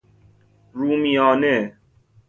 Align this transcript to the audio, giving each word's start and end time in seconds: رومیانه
رومیانه 0.77 1.77